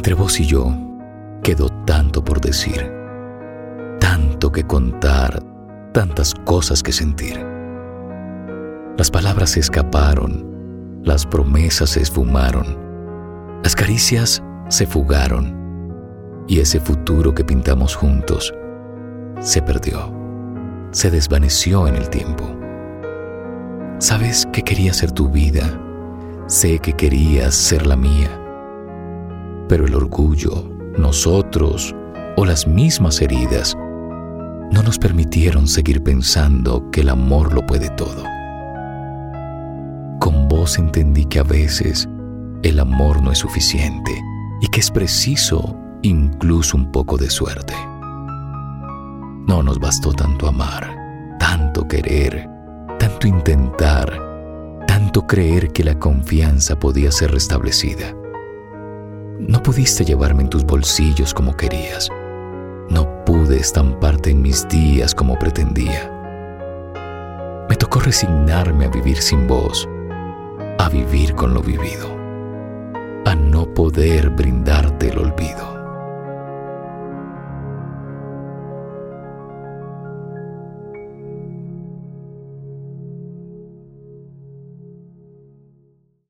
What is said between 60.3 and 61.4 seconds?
en tus bolsillos